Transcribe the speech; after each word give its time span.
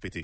PT. 0.00 0.20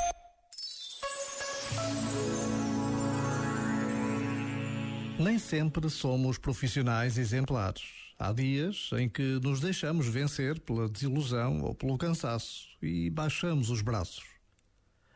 Nem 5.18 5.38
sempre 5.38 5.88
somos 5.88 6.37
profissionais 6.37 7.17
exemplares. 7.17 7.82
Há 8.19 8.32
dias 8.32 8.90
em 8.98 9.08
que 9.08 9.40
nos 9.43 9.61
deixamos 9.61 10.06
vencer 10.06 10.61
pela 10.61 10.88
desilusão 10.88 11.62
ou 11.62 11.74
pelo 11.74 11.96
cansaço 11.96 12.69
e 12.82 13.08
baixamos 13.08 13.71
os 13.71 13.80
braços. 13.80 14.24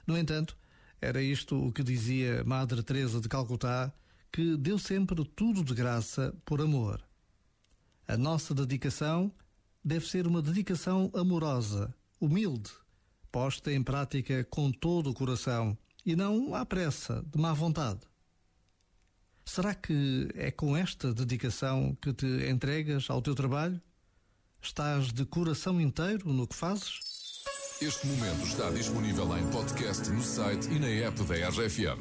No 0.06 0.16
entanto, 0.16 0.56
era 1.00 1.22
isto 1.22 1.66
o 1.66 1.70
que 1.70 1.82
dizia 1.82 2.42
Madre 2.44 2.82
Teresa 2.82 3.20
de 3.20 3.28
Calcutá, 3.28 3.92
que 4.32 4.56
deu 4.56 4.78
sempre 4.78 5.24
tudo 5.24 5.62
de 5.62 5.74
graça 5.74 6.34
por 6.44 6.60
amor. 6.60 7.02
A 8.08 8.16
nossa 8.16 8.54
dedicação 8.54 9.30
deve 9.84 10.06
ser 10.06 10.26
uma 10.26 10.40
dedicação 10.40 11.10
amorosa, 11.14 11.94
humilde, 12.20 12.70
posta 13.36 13.70
em 13.70 13.82
prática 13.82 14.46
com 14.48 14.72
todo 14.72 15.10
o 15.10 15.14
coração 15.14 15.76
e 16.06 16.16
não 16.16 16.54
à 16.54 16.64
pressa, 16.64 17.22
de 17.30 17.38
má 17.38 17.52
vontade. 17.52 18.00
Será 19.44 19.74
que 19.74 20.30
é 20.34 20.50
com 20.50 20.74
esta 20.74 21.12
dedicação 21.12 21.94
que 22.00 22.14
te 22.14 22.26
entregas 22.48 23.10
ao 23.10 23.20
teu 23.20 23.34
trabalho? 23.34 23.78
Estás 24.62 25.12
de 25.12 25.26
coração 25.26 25.78
inteiro 25.78 26.32
no 26.32 26.46
que 26.48 26.56
fazes? 26.56 27.44
Este 27.78 28.06
momento 28.06 28.42
está 28.46 28.70
disponível 28.70 29.36
em 29.36 29.46
podcast 29.50 30.08
no 30.08 30.22
site 30.22 30.70
e 30.70 30.78
na 30.78 30.88
app 30.88 31.22
da 31.24 31.34
RFM. 31.50 32.00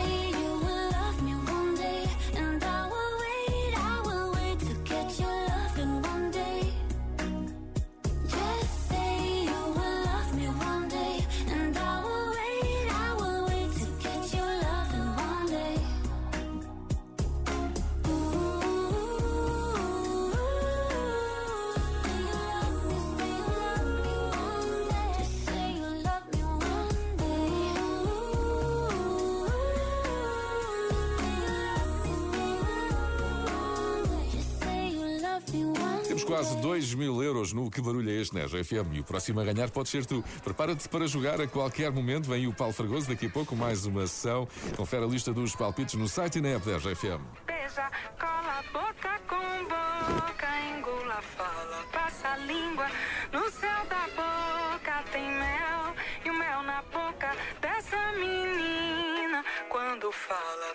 quase 36.31 36.55
2 36.61 36.93
mil 36.93 37.21
euros 37.21 37.51
no 37.51 37.69
Que 37.69 37.81
Barulho 37.81 38.09
é 38.09 38.13
Este 38.13 38.33
na 38.33 38.45
RFM 38.45 38.93
e 38.93 39.01
o 39.01 39.03
próximo 39.03 39.41
a 39.41 39.43
ganhar 39.43 39.69
pode 39.69 39.89
ser 39.89 40.05
tu. 40.05 40.23
Prepara-te 40.41 40.87
para 40.87 41.05
jogar 41.05 41.41
a 41.41 41.45
qualquer 41.45 41.91
momento. 41.91 42.29
Vem 42.29 42.47
o 42.47 42.53
Paulo 42.53 42.73
Fragoso 42.73 43.09
daqui 43.09 43.25
a 43.25 43.29
pouco, 43.29 43.53
mais 43.53 43.85
uma 43.85 44.07
sessão. 44.07 44.47
Confere 44.77 45.03
a 45.03 45.07
lista 45.07 45.33
dos 45.33 45.53
palpites 45.57 45.95
no 45.95 46.07
site 46.07 46.37
e 46.37 46.41
na 46.41 46.47
app 46.55 46.65
da 46.65 46.77
RFM. 46.77 47.19
Beija, 47.45 47.91
cola 48.17 48.63
boca 48.71 49.19
com 49.27 49.63
boca, 49.65 50.47
engula, 50.73 51.21
fala, 51.21 51.83
passa 51.91 52.29
a 52.29 52.37
língua. 52.37 52.87
No 53.33 53.51
céu 53.51 53.85
da 53.89 54.07
boca 54.15 55.03
tem 55.11 55.29
mel, 55.33 55.95
e 56.23 56.29
o 56.29 56.33
mel 56.33 56.63
na 56.63 56.81
boca 56.83 57.35
dessa 57.59 58.13
menina. 58.13 59.43
Quando 59.67 60.09
fala, 60.13 60.70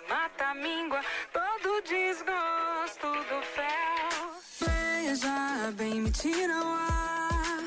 Bem 5.75 6.01
me 6.01 6.09
tira 6.11 6.63
o 6.63 6.67
ar. 6.67 7.63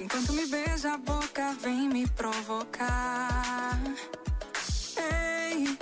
Enquanto 0.00 0.32
me 0.32 0.44
beija 0.46 0.94
a 0.94 0.98
boca, 0.98 1.54
vem 1.60 1.88
me 1.88 2.06
provocar. 2.08 3.78
Ei, 4.96 5.78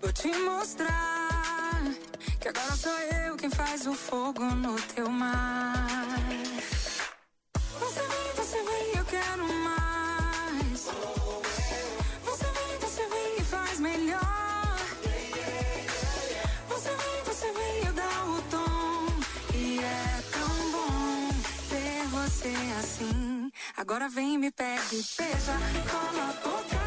vou 0.00 0.12
te 0.12 0.28
mostrar 0.38 1.82
que 2.40 2.48
agora 2.48 2.76
sou 2.76 2.92
eu 2.92 3.36
quem 3.36 3.50
faz 3.50 3.86
o 3.88 3.92
fogo 3.92 4.44
no 4.44 4.80
teu 4.94 5.10
mar. 5.10 6.06
Você 7.80 8.00
vem, 8.00 8.32
você 8.36 8.62
vem, 8.62 8.96
eu 8.96 9.04
quero 9.04 9.52
mais. 9.54 9.67
Agora 23.98 24.10
vem, 24.10 24.38
me 24.38 24.52
pegue, 24.52 25.04
beija, 25.18 25.58
cola 25.90 26.28
a 26.28 26.32
boca 26.48 26.77